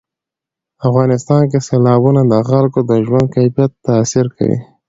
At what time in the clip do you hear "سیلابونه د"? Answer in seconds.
1.67-2.33